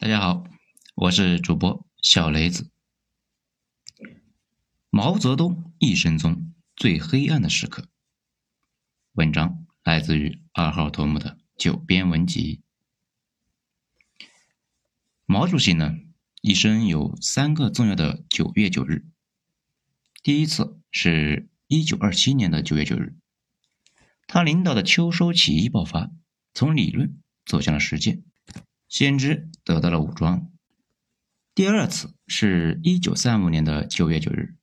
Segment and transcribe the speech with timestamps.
[0.00, 0.44] 大家好，
[0.94, 2.70] 我是主播小雷子。
[4.88, 7.86] 毛泽东一生中最黑暗的时刻。
[9.12, 12.62] 文章来自于二号头目的九编文集。
[15.26, 15.98] 毛主席呢，
[16.40, 19.04] 一生有三个重要的九月九日。
[20.22, 23.14] 第一次是一九二七年的九月九日，
[24.26, 26.10] 他领导的秋收起义爆发，
[26.54, 28.24] 从理论走向了实践。
[28.90, 30.50] 先知得到了武装。
[31.54, 34.56] 第二次是一九三五年的九月九日，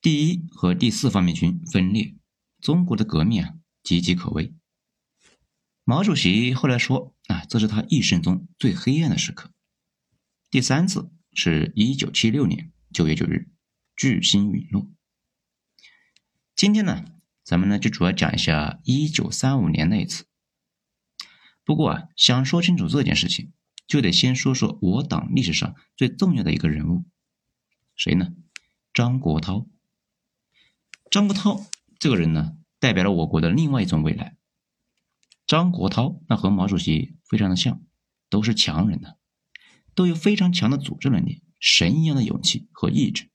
[0.00, 2.14] 第一和第四方面军分裂，
[2.60, 4.54] 中国的革命啊岌岌可危。
[5.82, 9.50] 毛主席后来说啊，这是他一生中最黑暗的时刻。
[10.48, 13.48] 第三次是一九七六年九月九日，
[13.96, 14.88] 巨星陨落。
[16.54, 17.04] 今天呢，
[17.42, 20.24] 咱们呢就主要讲一下一九三五年那一次。
[21.64, 23.52] 不过啊，想说清楚这件事情，
[23.86, 27.06] 就得先说说我党历史上最重要的一个人物，
[27.96, 28.34] 谁呢？
[28.92, 29.66] 张国焘。
[31.10, 31.66] 张国焘
[31.98, 34.36] 这个人呢，代表了我国的另外一种未来。
[35.46, 37.80] 张国焘那和毛主席非常的像，
[38.28, 39.14] 都是强人呢，
[39.94, 43.30] 都有非常强的组织能力、神一样的勇气和意志。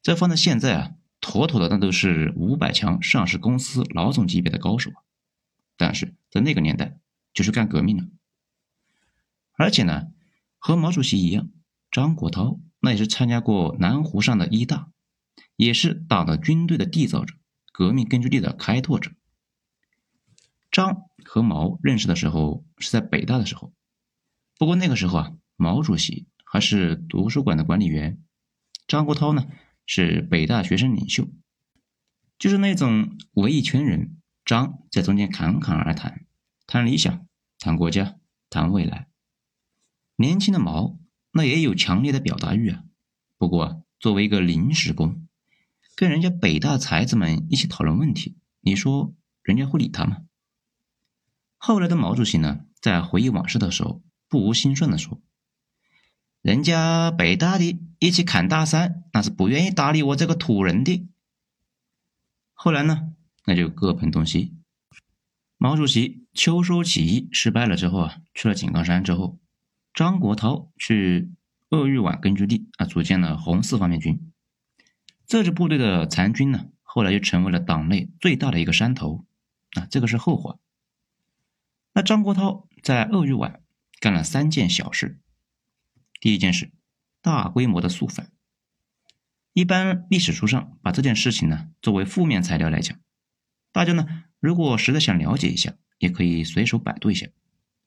[0.00, 5.02] 这放在现在啊，妥妥的那都是五百强上市公司老总级别的高手啊。
[5.76, 7.00] 但是在那个年代。
[7.36, 8.08] 就是干革命的，
[9.58, 10.06] 而且呢，
[10.56, 11.50] 和毛主席一样，
[11.90, 14.88] 张国焘那也是参加过南湖上的一大，
[15.54, 17.34] 也是党的军队的缔造者，
[17.72, 19.12] 革命根据地的开拓者。
[20.70, 23.74] 张和毛认识的时候是在北大的时候，
[24.56, 28.18] 不过那个时候啊，毛主席还是图书馆的管理员，
[28.88, 29.46] 张国焘呢
[29.84, 31.28] 是北大学生领袖，
[32.38, 36.22] 就是那种围一圈人，张在中间侃侃而谈。
[36.68, 37.25] 谈理想，
[37.58, 38.16] 谈国家，
[38.50, 39.08] 谈未来。
[40.16, 40.98] 年轻的毛
[41.32, 42.84] 那也有强烈的表达欲啊。
[43.38, 45.26] 不过作为一个临时工，
[45.94, 50.22] 跟人家北大才子们一起讨论问题，你说人家会理他吗？
[51.56, 55.20] 后来的毛主席呢，在回忆往事的时候，不无心酸的说
[56.42, 61.08] ：“人家北大的一起砍大山，那是不愿意搭理我这个土人的。”
[62.52, 63.14] 后来呢，
[63.44, 64.55] 那就各奔东西。
[65.58, 69.40] 毛主席秋收起义失败了之后啊，去了井冈山之后，
[69.94, 71.32] 张国焘去
[71.70, 74.30] 鄂豫皖根据地啊，组建了红四方面军。
[75.26, 79.24] 这支部队的残军呢，后来就成为了党内最大的一个山头
[79.72, 80.58] 啊，这个是后话。
[81.94, 83.62] 那张国焘在鄂豫皖
[83.98, 85.18] 干了三件小事。
[86.20, 86.70] 第一件事，
[87.22, 88.30] 大规模的肃反。
[89.54, 93.00] 一般历史书上把这件事情呢作为负面材料来讲，
[93.72, 94.24] 大家呢。
[94.40, 97.26] 如果实在想了解一下，也可以随手百度一下。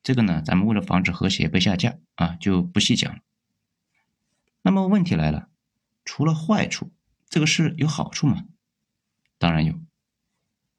[0.02, 3.20] 这个呢，咱们为了防止和谐被下架啊，就不细讲。
[4.62, 5.50] 那么问题来了，
[6.06, 6.92] 除了坏处，
[7.30, 8.46] 这个事有好处吗？
[9.38, 9.80] 当然有。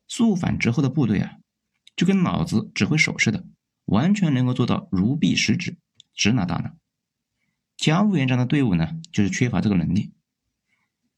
[0.08, 1.38] 肃反之后的部队啊，
[1.94, 3.46] 就跟脑子指挥手似的，
[3.84, 5.76] 完全能够做到如臂使指，
[6.14, 6.74] 指哪打哪。
[7.76, 10.12] 蒋委员长的队伍呢，就是缺乏这个能力。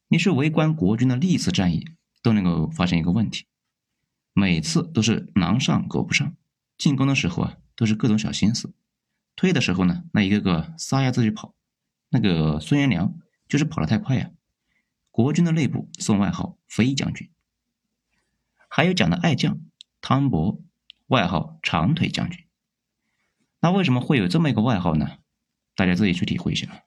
[0.07, 1.87] 你是围观国军的历次战役，
[2.21, 3.45] 都能够发现一个问题。
[4.33, 6.35] 每次都是狼上狗不上，
[6.77, 8.73] 进攻的时候啊都是各种小心思，
[9.35, 11.55] 退的时候呢那一个个撒丫子就跑。
[12.09, 14.29] 那个孙元良就是跑得太快呀，
[15.09, 17.31] 国军的内部送外号“飞将军”。
[18.69, 19.59] 还有讲的爱将
[19.99, 20.61] 汤博，
[21.07, 22.45] 外号“长腿将军”。
[23.61, 25.17] 那为什么会有这么一个外号呢？
[25.75, 26.83] 大家自己去体会一下。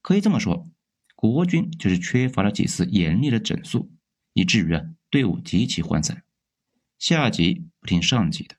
[0.00, 0.66] 可以这么说，
[1.14, 3.92] 国军就是缺乏了几次严厉的整肃，
[4.32, 4.84] 以至于啊。
[5.10, 6.22] 队伍极其涣散，
[6.98, 8.56] 下级不听上级的，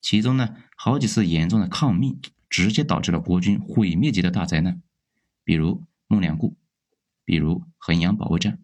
[0.00, 2.20] 其中呢，好几次严重的抗命，
[2.50, 4.82] 直接导致了国军毁灭级的大灾难，
[5.42, 6.54] 比如孟良崮，
[7.24, 8.62] 比如衡阳保卫战。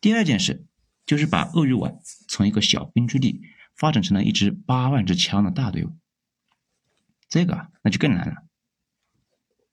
[0.00, 0.66] 第二件事
[1.04, 3.42] 就是把鄂豫皖从一个小根据地
[3.74, 5.96] 发展成了一支八万支枪的大队伍，
[7.28, 8.44] 这个啊，那就更难了。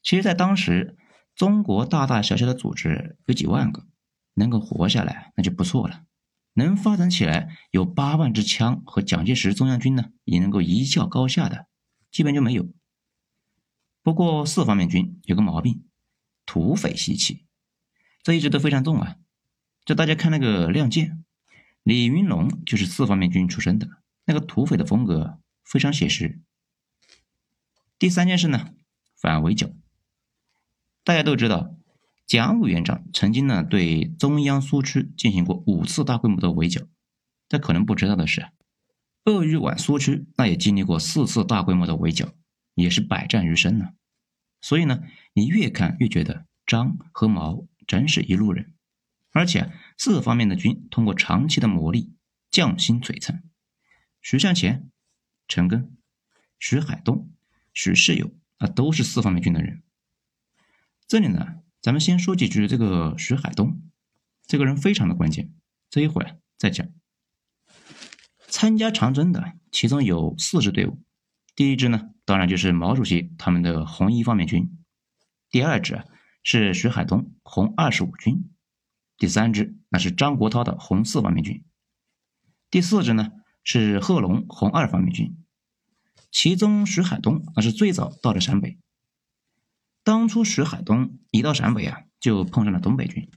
[0.01, 0.97] 其实，在当时，
[1.35, 3.85] 中国大大小小的组织有几万个。
[4.35, 6.05] 能够活下来那就不错了，
[6.53, 11.67] 能发展起来有八万支枪和蒋介石中央军呢，也能够一较高下的，
[12.11, 12.69] 基本就没有。
[14.03, 15.85] 不过四方面军有个毛病，
[16.45, 17.45] 土匪习气，
[18.21, 19.15] 这一直都非常重啊。
[19.83, 21.09] 就大家看那个《亮剑》，
[21.83, 23.89] 李云龙就是四方面军出身的，
[24.25, 26.39] 那个土匪的风格非常写实。
[27.97, 28.73] 第三件事呢，
[29.15, 29.69] 反围剿，
[31.03, 31.75] 大家都知道。
[32.27, 36.87] 蒋委员长曾经呢对中央苏区进行过五次大规模的围剿，
[37.47, 38.49] 但可能不知道的是，
[39.25, 42.33] 鄂豫皖苏区那也经历过四次大规模的围剿，
[42.73, 43.89] 也是百战于生呢。
[44.61, 48.73] 所以呢，你越看越觉得张和毛真是一路人，
[49.31, 52.09] 而且四方面的军通过长期的磨砺，
[52.49, 53.43] 匠心璀璨。
[54.19, 54.89] 徐向前、
[55.47, 55.91] 陈赓、
[56.57, 57.29] 徐海东、
[57.71, 59.83] 徐世友啊，都是四方面军的人。
[61.07, 63.79] 这里呢，咱们先说几句这个徐海东，
[64.47, 65.53] 这个人非常的关键，
[65.91, 66.87] 这一会儿再讲。
[68.47, 70.99] 参加长征的其中有四支队伍，
[71.55, 74.75] 第一支呢，当然就是毛主席他们的红一方面军，
[75.51, 76.01] 第二支
[76.41, 78.49] 是徐海东红二十五军，
[79.19, 81.63] 第三支那是张国焘的红四方面军，
[82.71, 83.29] 第四支呢
[83.63, 85.37] 是贺龙红二方面军，
[86.31, 88.79] 其中徐海东那是最早到了陕北。
[90.05, 93.27] 当初徐海东一到陕北啊，就碰上了东北军，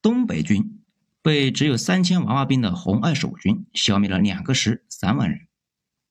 [0.00, 0.80] 东北军。
[1.20, 5.48] 被只有三千娃娃兵的红二十五军消灭了两个师三万人，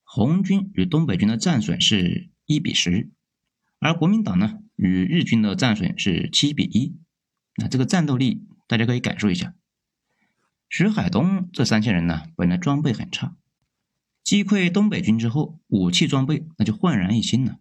[0.02, 3.12] 红军与东北军的战损是一比十，
[3.78, 6.96] 而国民党呢与日军的战损是七比一。
[7.54, 9.54] 那这个战斗力大家可以感受一下。
[10.68, 13.36] 徐海东这三千人呢，本来装备很差，
[14.24, 17.60] 击溃东北军之后，武器装备那就焕然一新了，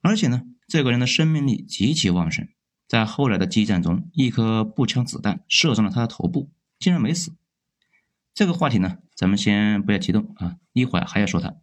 [0.00, 2.46] 而且呢，这个人的生命力极其旺盛，
[2.86, 6.52] 在后来的激战中，一颗步枪子弹射中了他的头部。
[6.78, 7.34] 竟然没死，
[8.34, 11.56] 这个话题呢，咱们先不要激动啊，一会儿还要说他。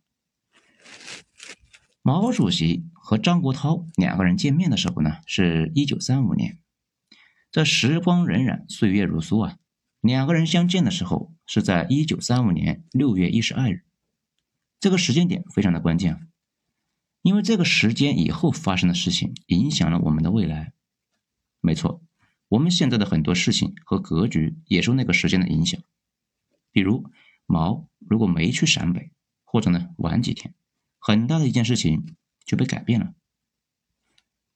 [2.02, 6.60] 毛主席和张国焘两个人见面的时候呢，是一九三五年，
[7.50, 9.58] 这时光荏苒，岁月如梭啊。
[10.02, 13.86] 两个人相见的时候是在一九三五年六月一十二日，
[14.80, 16.20] 这个时间点非常的关键啊，
[17.26, 20.74] 因为这个时间以后发生的事情影响了我们的未来。
[21.60, 22.04] 没错。
[22.50, 25.82] 我们现在的很多事情和格局也受那个时间的影响，
[26.72, 27.10] 比如
[27.48, 29.12] 毛如果没去陕北，
[29.44, 30.54] 或者呢晚几天，
[31.00, 33.16] 很大的一件事情就被改变了。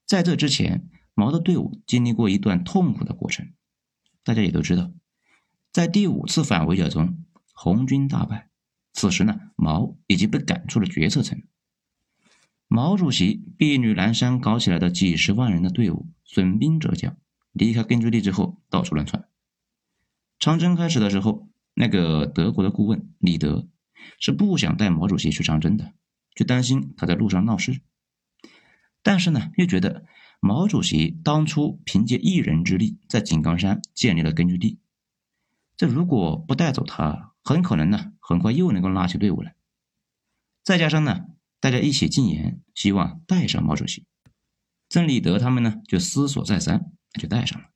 [0.06, 3.52] 在这之前，毛的队伍经历过一段痛苦的过程，
[4.22, 4.92] 大家也都知道，
[5.72, 8.48] 在第五次反围剿中，红军大败，
[8.92, 11.42] 此时呢，毛已经被赶出了决策层。
[12.72, 17.16] 毛主席避旅南山搞起来的几十万人的队伍损兵折将。
[17.50, 19.28] 离开根据地之后，到处乱窜。
[20.38, 23.66] 长征开始的时候，那个德国的顾问李德
[24.20, 25.94] 是不想带毛主席去长征的，
[26.36, 27.80] 就担心他在路上闹事。
[29.02, 30.04] 但是呢，又觉得
[30.38, 34.78] 毛主席当初凭借一人之力在井冈山建立了根据地，
[35.76, 39.56] 这如果不带走他，很可能呢，很快又能够拉起队伍来。
[40.62, 41.26] 再加上呢，
[41.60, 44.06] 大家一起进言，希望带上毛主席。
[44.88, 46.90] 郑立德他们呢，就思索再三。
[47.18, 47.70] 就带上了。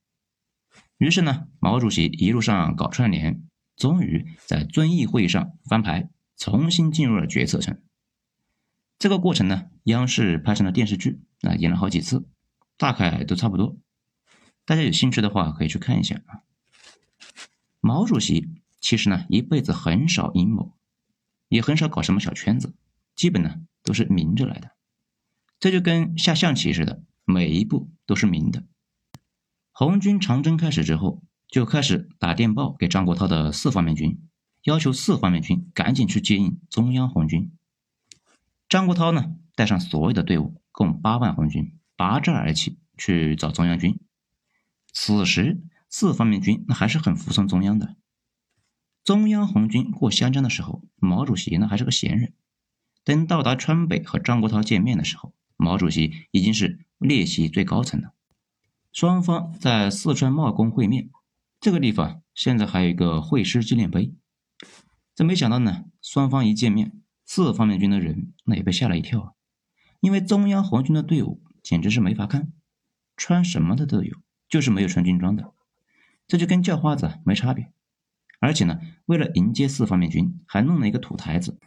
[0.96, 3.42] 于是呢，毛主席一路上搞串联，
[3.74, 7.82] 终于在遵义会议上翻牌，重新进入了决策层。
[8.96, 12.28] 这个过程呢，央视拍成了电视剧，啊，演了好几次，
[12.76, 13.76] 大概都差不多。
[14.64, 16.46] 大家有兴趣的话，可以去看一下啊。
[17.80, 18.48] 毛主席
[18.80, 20.78] 其实呢，一辈子很少阴谋，
[21.48, 22.72] 也很少搞什么小圈子，
[23.16, 24.72] 基本呢都是明着来的。
[25.60, 28.64] 这就跟下象棋似的，每一步都是明的。
[29.70, 34.20] 红军长征开始之后，就开始打电报给张国焘的四方面军，
[34.64, 37.52] 要求四方面军赶紧去接应中央红军。
[38.68, 44.00] 张国焘呢，带上所有的队伍，共八万红军，拔寨而起去找中央军。
[44.92, 47.96] 此时，四方面军那还是很服从中央的。
[49.02, 52.34] 中央红军过湘江的时候，毛主席呢还是个闲人。
[53.04, 58.14] 等到达川北和张国焘见面的时候，毛主席已经是列席最高层了。
[58.92, 61.10] 双方在四川茂功会面，
[61.60, 64.14] 这个地方现在还有一个会师纪念碑。
[65.14, 66.92] 这没想到呢，双方一见面，
[67.24, 69.32] 四方面军的人那也被吓了一跳啊！
[70.00, 72.52] 因为中央红军的队伍简直是没法看，
[73.16, 74.16] 穿什么的都有，
[74.48, 75.52] 就是没有穿军装的，
[76.26, 77.70] 这就跟叫花子没差别。
[78.40, 81.58] 而且呢，为了迎接四方面军，还弄了一个土台子，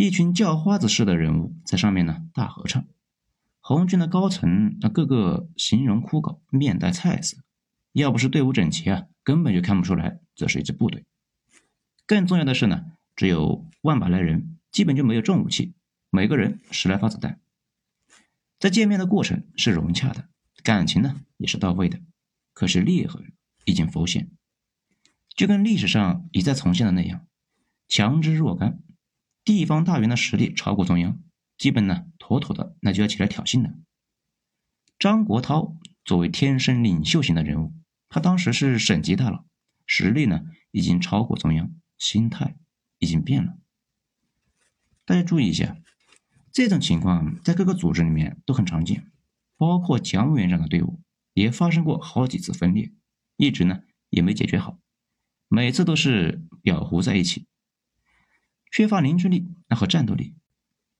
[0.00, 2.86] 一群叫花子式的人物在上面呢大合唱。
[3.58, 7.38] 红军的高层那个个形容枯槁，面带菜色，
[7.94, 11.04] 要不是队伍整齐啊，根本就看不出来这是一支部队。
[12.06, 15.74] 更重要的是呢，只有万把来人，基本就没有重武器，
[16.10, 17.40] 每个人十来发子弹。
[18.60, 20.28] 在见面的过程是融洽的，
[20.62, 21.98] 感情呢也是到位的，
[22.52, 23.32] 可是裂痕
[23.64, 24.30] 已经浮现，
[25.34, 27.26] 就跟历史上一再重现的那样，
[27.88, 28.78] 强之若干，
[29.48, 31.18] 地方大员的实力超过中央。
[31.56, 33.72] 基本呢，妥妥的，那就要起来挑衅了。
[34.98, 37.72] 张国焘作为天生领袖型的人物，
[38.10, 39.46] 他当时是省级大佬，
[39.86, 42.56] 实力呢已经超过中央，心态
[42.98, 43.56] 已经变了。
[45.06, 45.78] 大家注意一下，
[46.52, 49.10] 这种情况在各个组织里面都很常见，
[49.56, 51.00] 包括蒋委员长的队伍
[51.32, 52.92] 也发生过好几次分裂，
[53.38, 54.78] 一直呢也没解决好，
[55.48, 57.46] 每次都是裱糊在一起，
[58.70, 60.34] 缺乏凝聚力那和战斗力，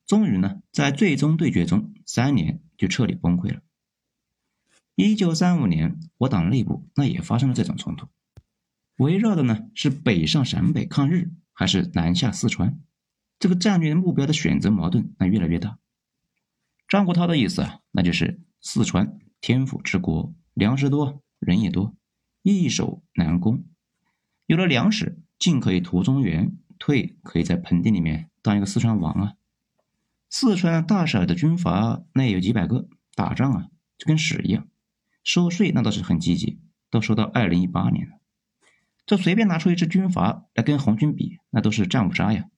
[0.06, 3.60] 终于呢在最终对决中三年就彻底崩溃了。
[4.94, 8.08] 一九三五年，我党内部那也发生了这种冲突，
[8.96, 12.80] 围绕的呢是北上陕北抗日还是南下四川。
[13.38, 15.78] 这个战略目标的选择矛盾那越来越大。
[16.88, 21.94] 张国焘的意思啊，那就是四川天府之国，粮食多，人也多，
[22.42, 23.64] 易守难攻。
[24.46, 29.34] 有了粮食，进可以图中原，退可以在盆地里面当一个四川王啊。
[30.30, 34.68] 四川大小的军阀那也有几百个，打仗啊就跟屎一样。
[35.24, 38.18] 收税那倒是很积极，都收到二零一八年了。
[39.06, 42.48] 这随便拿出一支军阀来跟红军比，那都是战五渣呀。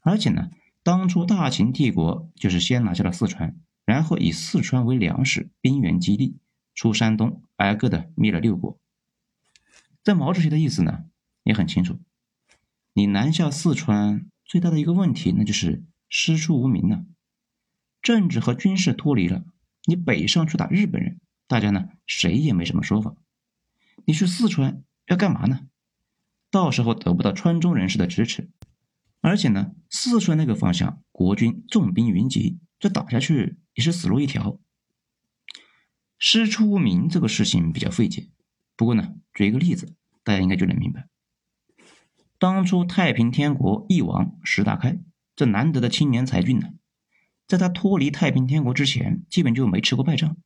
[0.00, 0.50] 而且呢，
[0.82, 6.36] 当初大秦帝国就是先拿下了四川，然后以四川为粮食兵源基地，
[6.74, 8.78] 出山东挨个的灭了六国。
[10.02, 11.04] 在毛主席的意思呢，
[11.44, 11.98] 也很清楚，
[12.96, 17.04] 你南下四川最大的一个问题，那就是师出无名了，
[18.00, 19.44] 政治和军事脱离了。
[19.86, 23.16] 你北上去打日本人，大家呢谁也没什么说法。
[24.04, 25.66] 你去四川要干嘛呢？
[26.52, 28.48] 到时候得不到川中人士的支持。
[29.20, 34.60] 而且呢，四川那个方向国军重兵云集，这打下去也是死路一条。
[36.16, 38.28] 师出无名这个事情比较费解，
[38.76, 41.08] 不过呢，举一个例子，大家应该就能明白。
[42.44, 44.98] 当初太平天国翼王石达开，
[45.34, 46.74] 这难得的青年才俊呢，
[47.46, 50.36] 在他脱离太平天国之前，基本就没吃过败仗。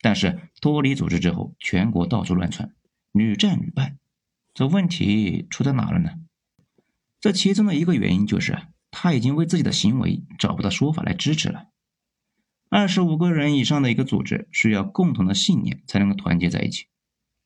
[0.00, 2.74] 但是脱离组织之后，全国到处乱窜，
[3.12, 3.98] 屡战屡败，
[4.54, 6.12] 这问题出在哪了呢？
[7.20, 8.58] 这其中的一个原因就是，
[8.90, 11.66] 他已经为自己的行为找不到说法来支持了。
[12.70, 16.86] 二十五个人以上的一个组织，需要共同的信念才能够团结在一起。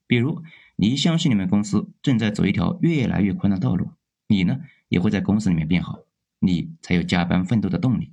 [0.07, 0.45] 比如，
[0.77, 3.91] 你相信你们公司正在走一条越来越宽的道路，
[4.27, 6.01] 你呢也会在公司里面变好，
[6.39, 8.13] 你才有加班奋斗的动力。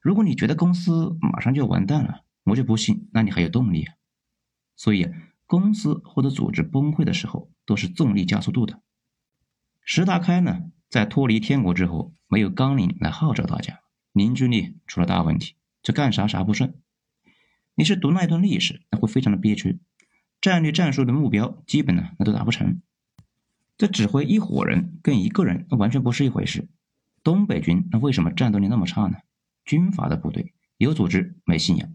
[0.00, 3.94] 如果你觉得公司马上就要完蛋了，我就不信，那你还有动力啊？
[4.76, 5.12] 所以啊，
[5.46, 8.82] 公司或者组织崩溃的时候，都是重力加速度的。
[9.82, 13.80] 石达开呢，在脱离天国之后，没有纲领来号召大家，
[14.12, 16.74] 凝聚力出了大问题，这干啥啥不顺。
[17.74, 19.80] 你是读那一段历史，那会非常的憋屈，
[20.40, 22.80] 战略战术的目标基本呢，那都达不成。
[23.78, 26.68] 这指挥一伙人跟一个人，那完全不是一回事。
[27.22, 29.18] 东北军那为什么战斗力那么差呢？
[29.64, 31.94] 军阀的部队有组织没信仰，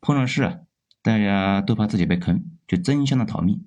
[0.00, 0.60] 碰上事啊，
[1.02, 3.66] 大家都怕自己被坑，就争相的逃命，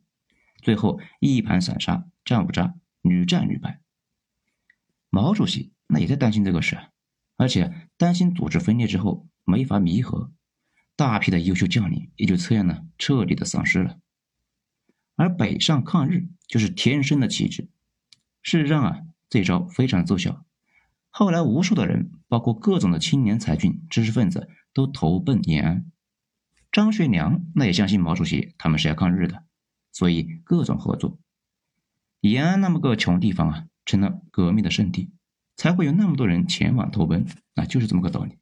[0.61, 2.75] 最后一盘散沙，战五渣。
[3.03, 3.81] 屡战屡败，
[5.09, 6.77] 毛主席那也在担心这个事，
[7.35, 10.31] 而且担心组织分裂之后没法弥合，
[10.95, 13.97] 大批的优秀将领也就这样呢彻底的丧失了。
[15.21, 17.69] 而北上抗日就是天生的旗帜，
[18.41, 20.43] 事实上啊这招非常奏效，
[21.11, 25.85] 后来无数的人，包括各种的青年才俊、知识分子都投奔延安。
[26.71, 29.43] 张学良那也相信毛主席他们是要抗日的，
[29.91, 31.19] 所以各种合作。
[32.21, 35.11] 延安那么个穷地方啊，成了革命的圣地，
[35.55, 38.39] 才会有那么多人前往投奔，那就是这么个道理。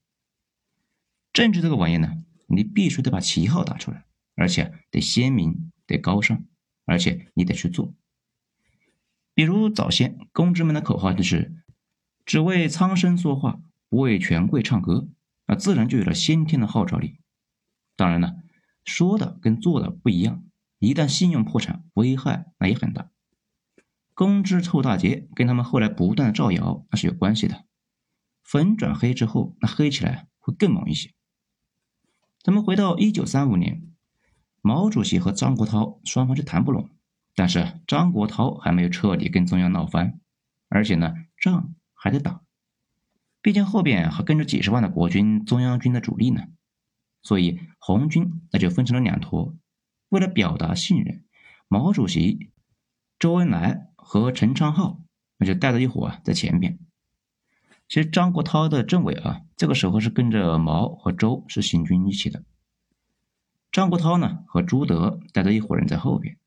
[1.34, 4.06] 政治这个玩意呢，你必须得把旗号打出来，
[4.36, 6.46] 而且得鲜明，得高尚，
[6.90, 7.94] 而且你得去做。
[9.34, 11.64] 比如早先公知们的口号就是
[12.26, 15.08] “只为苍生说话，不为权贵唱歌”，
[15.46, 17.20] 那自然就有了先天的号召力。
[17.96, 18.36] 当然了，
[18.84, 20.44] 说的跟做的不一样，
[20.80, 23.12] 一旦信用破产，危害那也很大。
[24.14, 27.66] 公知臭大街跟他们后来不断的造谣那是有关系的，
[28.44, 31.14] 粉转黑之后，那黑起来会更猛一些。
[32.42, 33.84] 咱们回到一九三五年，
[34.62, 36.90] 毛主席和张国焘双方就谈不拢，
[37.36, 40.20] 但是张国焘还没有彻底跟中央闹翻，
[40.68, 42.42] 而且呢仗还得打，
[43.42, 46.44] 毕竟后边还跟着几十万的国军中央军的主力呢，
[47.22, 49.56] 所以红军那就分成了两坨。
[50.10, 51.24] 为了表达信任，
[51.68, 52.52] 毛主席、
[53.20, 53.86] 周恩来。
[54.12, 55.04] 和陈昌浩，
[55.38, 56.80] 那就带着一伙啊在前边。
[57.88, 62.44] 其实张国焘的政委啊，这个时候是跟着毛和周是行军一起的。
[63.72, 66.38] 张国焘呢和朱德带着一伙人在后边，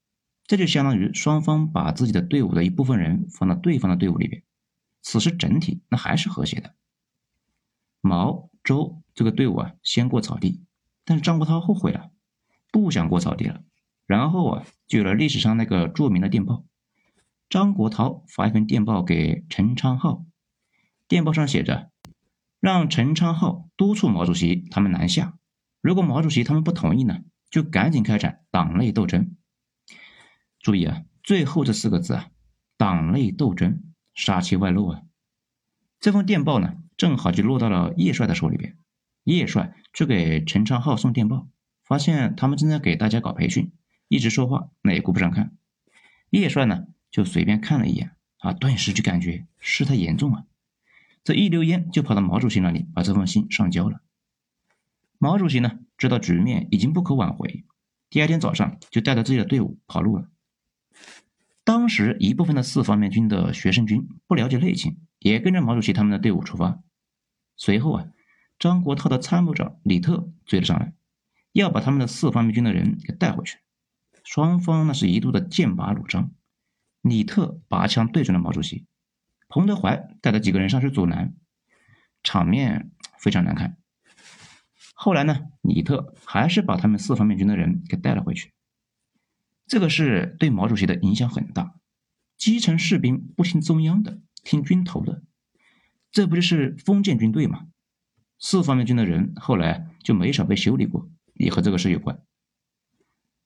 [0.45, 4.43] 这就相当于双方把自己的队伍的一部分人放到对方的队伍里边。
[5.03, 6.75] 此时整体那还是和谐的。
[8.01, 10.65] 毛周这个队伍啊先过草地，
[11.05, 12.11] 但是张国焘后悔了，
[12.71, 13.63] 不想过草地了。
[14.07, 16.65] 然后啊就有了历史上那个著名的电报。
[17.49, 20.25] 张国焘发一份电报给陈昌浩，
[21.07, 21.91] 电报上写着
[22.61, 25.39] ：“让陈昌浩督促毛主席他们南下。
[25.83, 27.19] 如果毛主席他们不同意呢，
[27.51, 29.37] 就赶紧开展党内斗争。
[30.61, 32.29] 注意啊，最后这四个字啊，
[32.77, 33.83] 党内斗争，
[34.15, 35.03] 杀气外露啊。
[35.99, 38.77] 这封电报呢，正好就落到了叶帅的手里边。
[39.25, 41.49] 叶帅去给陈昌浩送电报，
[41.85, 43.73] 发现他们正在给大家搞培训，
[44.07, 45.53] 一直说话，那也顾不上看。
[46.31, 50.45] 叶帅呢，就随便看了一眼，啊，顿时就感觉事态严重啊。
[51.25, 54.01] 这一溜烟就跑到毛主席那里，把这封信上交了。
[55.23, 57.65] 毛主席呢，知道局面已经不可挽回，
[58.11, 60.29] 第二天早上就带着自己的队伍跑路了。
[61.63, 66.83] 当时一部分的四方面军的学生军不了解内情，也跟着毛主席他们的队伍出发。
[67.57, 68.09] 随后啊，
[68.59, 70.93] 张国焘的参谋长李特追了上来，
[71.53, 73.59] 要把他们的四方面军的人给带回去。
[74.25, 76.33] 双方那是一度的剑拔弩张，
[77.01, 78.87] 李特拔枪对准了毛主席。
[79.47, 81.37] 彭德怀带着几个人上去阻拦，
[82.25, 83.77] 场面非常难看。
[85.05, 88.53] 后来呢，李特还是把他们四方面军的人给带了回去。
[89.67, 91.75] 这个事对毛主席的影响很大。
[92.39, 95.25] 基层士兵不听中央的，听军头的，
[96.13, 97.67] 这不就是封建军队吗？
[98.39, 102.23] 四方面军的人后来就没少被修理过，也和这个事有关。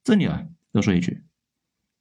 [0.05, 1.13] 这里啊，多说一句，《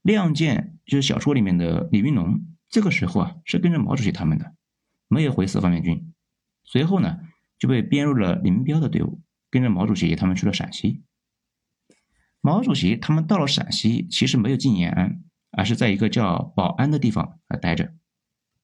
[0.02, 2.42] 亮剑》就是小说里面的李云龙。
[2.68, 4.54] 这个时候啊，是跟着毛主席他们的，
[5.08, 6.14] 没有回四方面军。
[6.66, 7.20] 随后呢，
[7.58, 9.22] 就被编入了林彪的队伍，
[9.56, 11.02] 跟着毛主席他们去了陕西。
[12.42, 17.94] 毛主席他们到了陕西，其实没有进延安，而是在一个叫保安的地方来待着。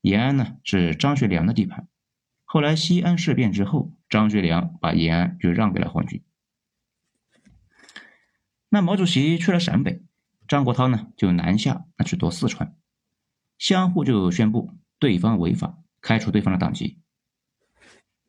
[0.02, 1.88] 延安呢是张学良的地盘。
[2.44, 6.22] 后来西安事变之后，张学良把延安就让给了红军。
[8.68, 10.04] 那毛主席去了陕北，
[10.46, 12.76] 张国焘呢就南下那去夺四川。
[13.58, 17.00] 相互就宣布对方违法，开除对方的党籍。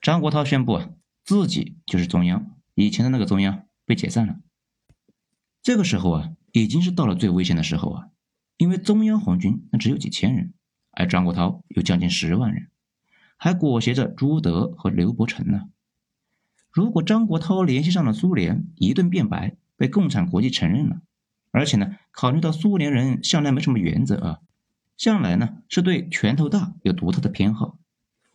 [0.00, 0.90] 张国焘宣布啊，
[1.24, 4.38] 自己就是中央，以前的那个中央被解散了。
[5.62, 8.08] 这个时候啊，已经是到了最危险的时候啊，
[8.56, 10.52] 因为中央红军那只有几千人，
[10.90, 12.68] 而张国焘有将近十万人，
[13.36, 15.68] 还裹挟着朱德和刘伯承呢。
[16.70, 21.02] 如果张国焘联系上了苏联，一顿变白，被共产国际承认了，
[21.50, 24.38] 而且呢，考虑到苏联人向来没什么原则啊。
[24.96, 27.78] 向来呢是对拳头大有独特的偏好。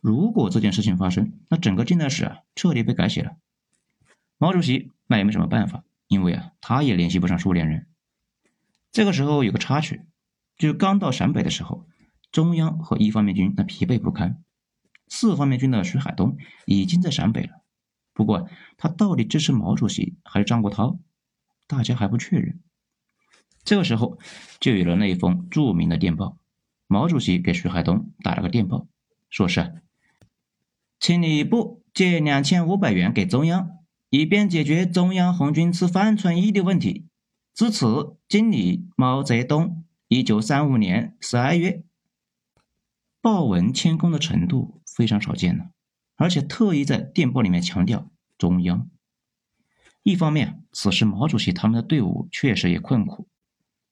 [0.00, 3.36] 如果这件事情发生，那整个近代史啊彻底被改写了。
[4.38, 7.86] 毛主席那也没什么办法，因为啊他也联系不上苏联人。
[8.92, 10.02] 这个时候有个插曲，
[10.56, 11.86] 就是刚到陕北的时候，
[12.30, 14.42] 中央和一方面军那疲惫不堪，
[15.08, 17.62] 四方面军的徐海东已经在陕北了。
[18.12, 20.98] 不过他到底支持毛主席还是张国焘，
[21.66, 22.60] 大家还不确认。
[23.64, 24.18] 这个时候
[24.60, 26.38] 就有了那封著名的电报。
[26.86, 28.86] 毛主席给徐海东打了个电报，
[29.28, 29.82] 说是，
[31.00, 33.70] 请你部借两千五百元给中央，
[34.10, 37.06] 以便解决中央红军吃饭存疑的问题。
[37.54, 39.84] 至此，经理毛泽东。
[40.08, 41.84] 一九三五年十二月。
[43.20, 45.70] 报文谦恭的程度非常少见了，
[46.16, 48.88] 而且特意在电报里面强调中央。
[50.02, 53.26] 一方面，此时毛主席他们的队伍确实也困苦；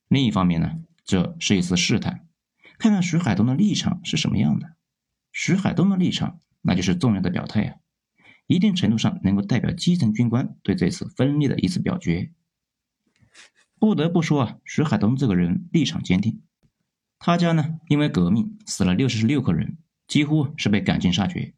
[0.09, 2.27] 另一方面呢，这是一次试探。
[2.79, 4.77] 看看徐海东的立场是什么样的？
[5.33, 7.77] 徐海东的立场，那就是重要的表态啊，
[8.49, 12.33] 一定程度上能够代表基层军官对这次分裂的一次表决。
[13.79, 16.43] 不得不说啊，徐海东这个人立场坚定。
[17.19, 21.55] 他家呢，因为革命死了六十六个人，几乎是被赶尽杀绝。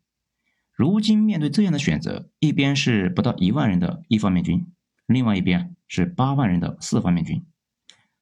[0.73, 4.67] 如今面对这样的选择，一边是不到一万人的一方面军，
[5.07, 7.45] 另外一边是八万人的四方面军，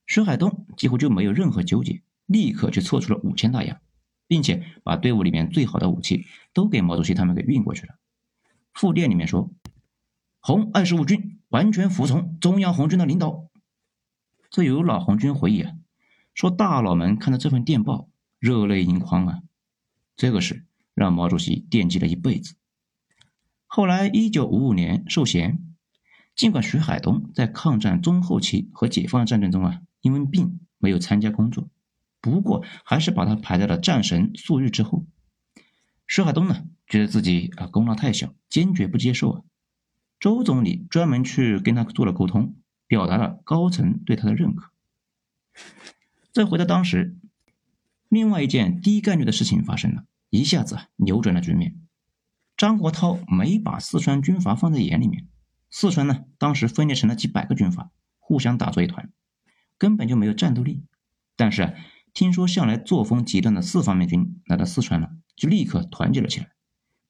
[0.07, 2.03] 徐海东几乎就没有任何纠结。
[2.27, 3.81] 立刻就凑出了五千大洋，
[4.27, 7.95] 并且把队伍里面最好的武器都给毛主席他们给运过去了。
[8.73, 9.51] 复电里面说
[10.41, 13.49] ：“红二十五军完全服从中央红军的领导。”
[14.51, 15.73] 这有老红军回忆啊，
[16.35, 18.09] 说大佬们看到这份电报，
[18.39, 19.43] 热泪盈眶啊。
[20.17, 22.55] 这个事让毛主席惦记了一辈子。
[23.67, 25.59] 后来一九五五年授衔，
[26.35, 31.69] 尽管徐海东在抗战中后期和解放战争中啊，因为病没有参加工作。
[32.31, 35.07] 不过，还是把他排在了战神粟裕之后。
[36.09, 39.43] 徐海东呢，觉得自己啊功劳太小，坚决不接受啊。
[40.19, 42.57] 周总理专门去跟他做了沟通，
[42.89, 44.73] 表达了高层对他的认可。
[46.33, 47.17] 再回到当时，
[48.09, 51.77] 另外一件低概率的事情发生了，一下子扭转了局面。
[52.57, 55.29] 张国焘没把四川军阀放在眼里面，
[55.71, 59.13] 四川呢，当时分裂成了几百个军阀，互相打作一团，
[59.79, 60.83] 根本就没有战斗力。
[61.39, 61.75] 但是，
[62.17, 66.51] 听说向来作风极端的四方面军来到四川了，就立刻团结了起来，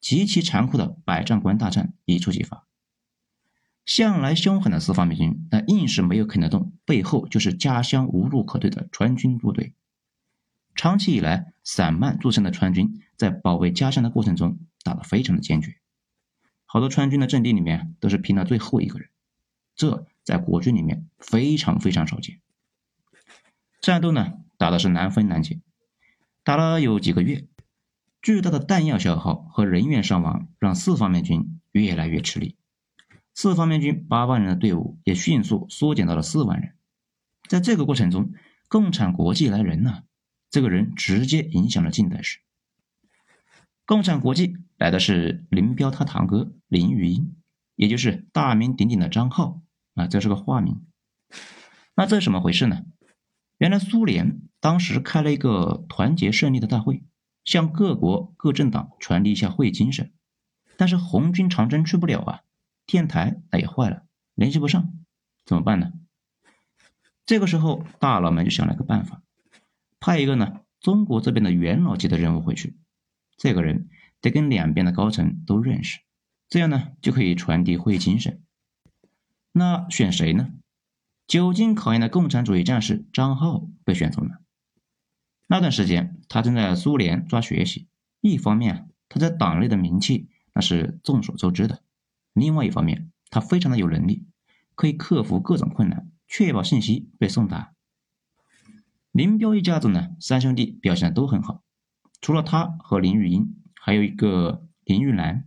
[0.01, 2.67] 极其残酷的百丈关大战一触即发。
[3.85, 9.75] 向来凶狠的四方面军，那硬是没有啃得动，背后就是家乡无路可退的川军部队。
[10.75, 15.77] 长期以来散漫著称的川军，在保卫家乡的过程中打得非常的坚决，
[16.65, 19.09] 好多川军的阵地里面都是拼到最后一个人，
[19.77, 22.41] 这在国军里面非常非常少见。
[23.81, 25.61] 战斗呢打的是难分难解，
[26.45, 27.47] 打了有几个月，
[28.23, 32.57] 巨大的弹药消耗和人员伤亡让四方面军越来越吃力。
[33.35, 36.75] 四方面军八万人的队伍也迅速缩减到了四万人。
[37.49, 38.33] 在这个过程中，
[38.69, 40.05] 共产国际来人了，
[40.51, 42.41] 这个人直接影响了近代史。
[43.85, 47.37] 共产国际来的是林彪他堂哥林玉英，
[47.77, 49.61] 也就是大名鼎鼎的张浩
[49.95, 50.85] 啊，这是个化名。
[51.95, 52.85] 那这是怎么回事呢？
[53.59, 57.05] 原来苏联当时开了一个团结胜利的大会，
[57.45, 60.13] 向各国各政党传递一下会议精神，
[60.77, 62.41] 但是红军长征去不了啊。
[62.85, 64.03] 电台那也坏了，
[64.35, 64.93] 联系不上，
[65.45, 65.93] 怎么办呢？
[67.27, 69.23] 这个时候，大佬们就想了个办法，
[70.01, 72.77] 派一个呢中国这边的元老级的人物回去。
[73.37, 73.89] 这个人
[74.21, 76.01] 得跟两边的高层都认识，
[76.49, 78.43] 这样呢就可以传递会议精神。
[79.53, 80.49] 那选谁呢？
[81.29, 84.41] 久经考验的共产主义战士张浩被选中了。
[85.47, 87.89] 那段时间，他正在苏联抓学习，
[88.21, 91.83] 一方面他在党内的名气那是众所周知的。
[92.33, 94.27] 另外一方面，他非常的有能力，
[94.75, 97.75] 可以克服各种困难，确保信息被送达。
[99.13, 101.63] 林彪一家子呢，三兄弟表现的都很好，
[102.21, 105.47] 除了他和林玉英，还有一个林玉兰。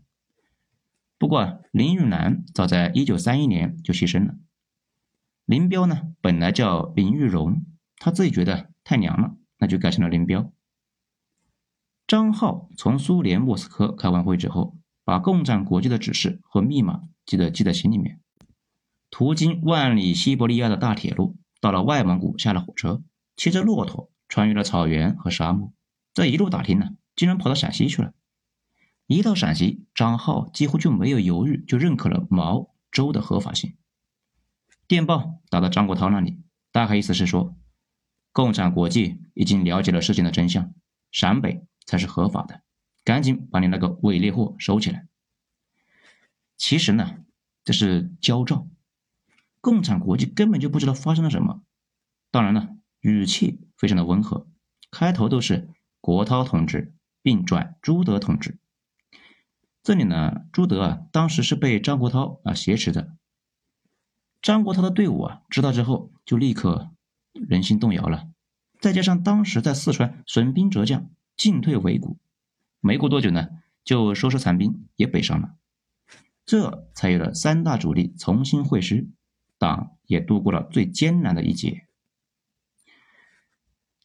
[1.18, 4.36] 不过林玉兰早在一九三一年就牺牲了。
[5.46, 7.66] 林彪呢，本来叫林玉荣，
[7.98, 10.52] 他自己觉得太娘了，那就改成了林彪。
[12.08, 14.76] 张浩从苏联莫斯科开完会之后。
[15.06, 18.20] 把共产国际的指示和密码记得记在心里面。
[19.10, 23.02] 途经万里西伯利亚的大铁路，到了外蒙古，下了火车，
[23.36, 25.74] 骑着骆驼穿越了草原和沙漠。
[26.14, 28.14] 这一路打听呢，竟然跑到陕西去了。
[29.08, 33.76] 一到陕西，张浩几乎就没有犹豫，就认可了毛周的合法性。
[34.88, 37.56] 电报打到张国焘那里，大概意思是说，
[38.40, 40.74] 共产国际已经了解了事情的真相，
[41.12, 42.62] 陕北才是合法的。
[43.04, 45.10] 赶紧把你那个伪劣货收起来。
[46.56, 47.18] 其实呢，
[47.66, 48.66] 这是焦躁，
[49.60, 51.64] 共产国际根本就不知道发生了什么。
[52.32, 54.48] 当然了，语气非常的温和，
[54.90, 55.68] 开头都是
[56.00, 58.58] 国涛同志，并转朱德同志。
[59.84, 63.18] 这里呢，朱德啊，当时是被张国焘啊挟持的。
[64.42, 66.92] 张国焘的队伍啊，知道之后就立刻
[67.34, 68.30] 人心动摇了。
[68.80, 72.18] 再加上当时在四川损兵折将，进退维谷。
[72.80, 73.50] 没过多久呢，
[73.84, 75.56] 就收拾残兵也北上了，
[76.46, 79.10] 这才有了三大主力重新会师，
[79.58, 81.88] 党也度过了最艰难的一劫。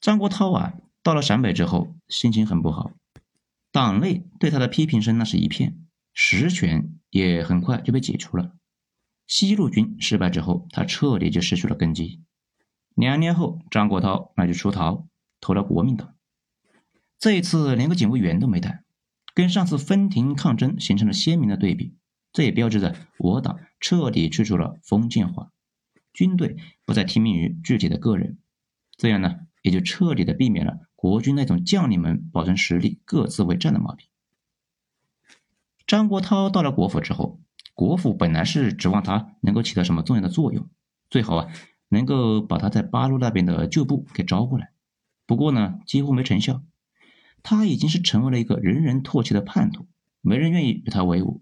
[0.01, 2.91] 张国焘啊，到了陕北之后，心情很不好，
[3.71, 5.79] 党内对他的批评声那是一片，
[6.13, 8.57] 实权也很快就被解除了。
[9.27, 12.21] 西路军失败之后，他彻底就失去了根基。
[12.95, 15.07] 两年后，张国焘那就出逃，
[15.41, 16.15] 投了国民党。
[17.19, 18.85] 这一次连个警卫员都没带，
[19.35, 21.97] 跟上次分庭抗争形成了鲜明的对比。
[22.33, 25.53] 这也标志着我党彻底去除了封建化，
[26.13, 28.39] 军队不再听命于具体的个人，
[28.97, 34.09] 这样呢，也就彻底的避免了国军那种将领们保存实力、各自为战的毛病。
[35.87, 37.41] 张国焘到了国府之后，
[37.73, 40.69] 国府本来是指望他能够起到什么重要的作用，
[41.11, 41.53] 最好啊
[41.95, 44.73] 能够把他在八路那边的旧部给招过来，
[45.25, 46.63] 不过呢，几乎没成效。
[47.43, 49.87] 他已经是成为了一个人人唾弃的叛徒，
[50.21, 51.41] 没人愿意与他为伍。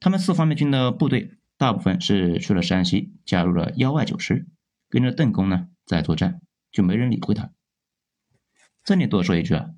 [0.00, 4.46] 他们四方面军的部队大部分是去了山西，加入了幺二九师，
[4.88, 6.40] 跟着邓公呢在作战，
[6.72, 7.50] 就没人理会他。
[8.82, 9.70] 这里多说一句啊，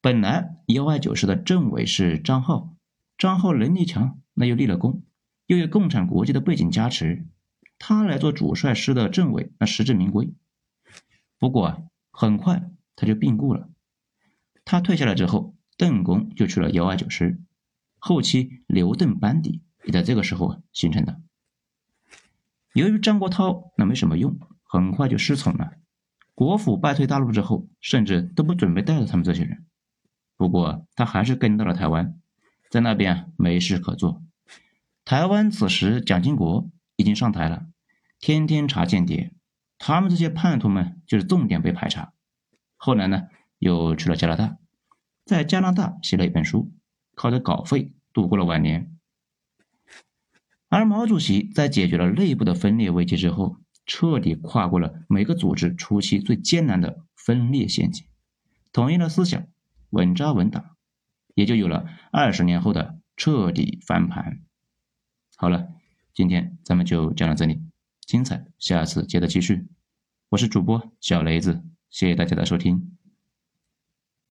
[0.00, 2.74] 本来幺二九师的政委是张浩，
[3.18, 5.02] 张浩能力强，那又立了功，
[5.46, 7.26] 又有共产国际的背景加持，
[7.78, 10.32] 他来做主帅师的政委，那实至名归。
[11.38, 11.78] 不过啊，
[12.10, 13.68] 很快他就病故了。
[14.64, 17.40] 他退下来之后，邓公就去了幺二九师，
[17.98, 21.20] 后期刘邓班底也在这个时候啊形成的。
[22.72, 25.72] 由于张国焘那没什么用，很快就失宠了。
[26.34, 29.66] 国府败退大陆之后，甚至都不准备带着他们这些人。
[30.36, 32.18] 不过他还是跟到了台湾，
[32.70, 34.22] 在那边啊没事可做。
[35.04, 36.68] 台湾此时蒋经国
[37.04, 37.66] 已经上台了，
[38.18, 39.34] 天天查间谍，
[39.76, 42.14] 他们这些叛徒们就是重点被排查。
[42.76, 43.24] 后来呢？
[43.58, 44.58] 又去了加拿大，
[45.24, 46.72] 在加拿大写了一本书，
[47.14, 48.94] 靠着稿费度过了晚年。
[50.68, 58.06] 而毛主席在解决了内部的分裂危机之后，彻底跨过了每个组织初期最艰难的分裂陷阱，
[58.72, 59.46] 统一了思想，
[59.90, 60.76] 稳扎稳打，
[61.34, 64.42] 也就有了二十年后的彻底翻盘。
[65.36, 65.68] 好了，
[66.14, 67.60] 今天咱们就讲到这里，
[68.06, 69.66] 精彩下次接着继续。
[70.28, 72.96] 我是主播小雷子，谢谢大家的收听。